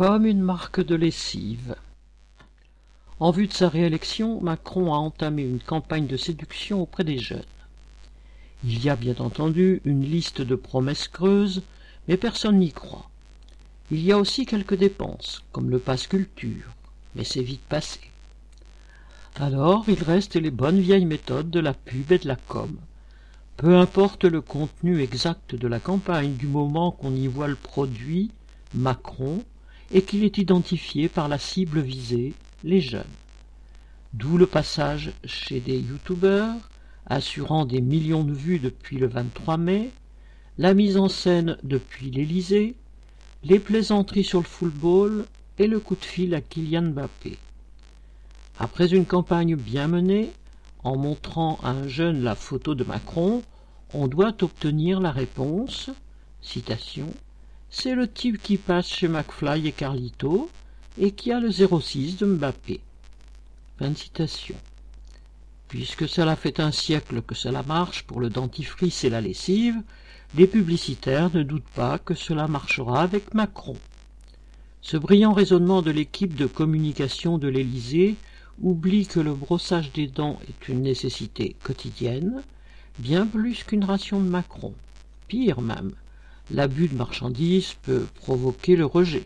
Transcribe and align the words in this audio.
comme 0.00 0.24
une 0.24 0.40
marque 0.40 0.82
de 0.82 0.94
lessive. 0.94 1.76
En 3.18 3.32
vue 3.32 3.48
de 3.48 3.52
sa 3.52 3.68
réélection, 3.68 4.40
Macron 4.40 4.94
a 4.94 4.96
entamé 4.96 5.42
une 5.42 5.60
campagne 5.60 6.06
de 6.06 6.16
séduction 6.16 6.80
auprès 6.80 7.04
des 7.04 7.18
jeunes. 7.18 7.42
Il 8.64 8.82
y 8.82 8.88
a 8.88 8.96
bien 8.96 9.16
entendu 9.18 9.82
une 9.84 10.02
liste 10.02 10.40
de 10.40 10.54
promesses 10.54 11.06
creuses, 11.06 11.60
mais 12.08 12.16
personne 12.16 12.60
n'y 12.60 12.72
croit. 12.72 13.10
Il 13.90 14.00
y 14.00 14.10
a 14.10 14.16
aussi 14.16 14.46
quelques 14.46 14.74
dépenses, 14.74 15.42
comme 15.52 15.68
le 15.68 15.78
passe 15.78 16.06
culture, 16.06 16.74
mais 17.14 17.24
c'est 17.24 17.42
vite 17.42 17.68
passé. 17.68 18.00
Alors 19.36 19.84
il 19.86 20.02
reste 20.02 20.36
les 20.36 20.50
bonnes 20.50 20.80
vieilles 20.80 21.04
méthodes 21.04 21.50
de 21.50 21.60
la 21.60 21.74
pub 21.74 22.10
et 22.10 22.18
de 22.18 22.28
la 22.28 22.36
com. 22.36 22.74
Peu 23.58 23.76
importe 23.76 24.24
le 24.24 24.40
contenu 24.40 25.02
exact 25.02 25.54
de 25.54 25.68
la 25.68 25.78
campagne 25.78 26.36
du 26.36 26.46
moment 26.46 26.90
qu'on 26.90 27.14
y 27.14 27.26
voit 27.26 27.48
le 27.48 27.54
produit, 27.54 28.30
Macron, 28.72 29.44
et 29.92 30.02
qu'il 30.02 30.24
est 30.24 30.38
identifié 30.38 31.08
par 31.08 31.28
la 31.28 31.38
cible 31.38 31.80
visée, 31.80 32.34
les 32.64 32.80
jeunes. 32.80 33.04
D'où 34.12 34.38
le 34.38 34.46
passage 34.46 35.12
chez 35.24 35.60
des 35.60 35.78
youtubeurs, 35.78 36.54
assurant 37.06 37.64
des 37.64 37.80
millions 37.80 38.24
de 38.24 38.32
vues 38.32 38.58
depuis 38.58 38.98
le 38.98 39.08
23 39.08 39.56
mai, 39.56 39.90
la 40.58 40.74
mise 40.74 40.96
en 40.96 41.08
scène 41.08 41.56
depuis 41.62 42.10
l'Élysée, 42.10 42.74
les 43.42 43.58
plaisanteries 43.58 44.24
sur 44.24 44.40
le 44.40 44.46
football 44.46 45.24
et 45.58 45.66
le 45.66 45.80
coup 45.80 45.94
de 45.94 46.04
fil 46.04 46.34
à 46.34 46.40
Kylian 46.40 46.90
Mbappé. 46.90 47.38
Après 48.58 48.92
une 48.92 49.06
campagne 49.06 49.56
bien 49.56 49.88
menée, 49.88 50.30
en 50.82 50.96
montrant 50.96 51.58
à 51.62 51.70
un 51.70 51.88
jeune 51.88 52.22
la 52.22 52.34
photo 52.34 52.74
de 52.74 52.84
Macron, 52.84 53.42
on 53.94 54.06
doit 54.06 54.34
obtenir 54.42 55.00
la 55.00 55.10
réponse 55.10 55.90
citation 56.42 57.06
C'est 57.72 57.94
le 57.94 58.08
type 58.08 58.42
qui 58.42 58.56
passe 58.56 58.88
chez 58.88 59.06
McFly 59.06 59.68
et 59.68 59.72
Carlito 59.72 60.50
et 60.98 61.12
qui 61.12 61.30
a 61.30 61.38
le 61.38 61.52
06 61.52 62.16
de 62.16 62.26
Mbappé. 62.26 62.80
Fin 63.78 63.90
de 63.90 63.96
citation. 63.96 64.56
Puisque 65.68 66.08
cela 66.08 66.34
fait 66.34 66.58
un 66.58 66.72
siècle 66.72 67.22
que 67.22 67.36
cela 67.36 67.62
marche 67.62 68.02
pour 68.02 68.18
le 68.18 68.28
dentifrice 68.28 69.04
et 69.04 69.08
la 69.08 69.20
lessive, 69.20 69.80
les 70.34 70.48
publicitaires 70.48 71.32
ne 71.32 71.44
doutent 71.44 71.62
pas 71.76 71.98
que 71.98 72.14
cela 72.14 72.48
marchera 72.48 73.02
avec 73.02 73.34
Macron. 73.34 73.76
Ce 74.82 74.96
brillant 74.96 75.32
raisonnement 75.32 75.80
de 75.80 75.92
l'équipe 75.92 76.34
de 76.34 76.46
communication 76.46 77.38
de 77.38 77.46
l'Élysée 77.46 78.16
oublie 78.60 79.06
que 79.06 79.20
le 79.20 79.32
brossage 79.32 79.92
des 79.92 80.08
dents 80.08 80.40
est 80.48 80.68
une 80.68 80.82
nécessité 80.82 81.54
quotidienne, 81.62 82.42
bien 82.98 83.26
plus 83.26 83.62
qu'une 83.62 83.84
ration 83.84 84.20
de 84.20 84.28
Macron. 84.28 84.74
Pire 85.28 85.60
même, 85.60 85.92
l'abus 86.52 86.88
de 86.88 86.96
marchandises 86.96 87.74
peut 87.82 88.06
provoquer 88.16 88.76
le 88.76 88.86
rejet. 88.86 89.24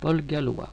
Paul 0.00 0.22
Gallois 0.22 0.72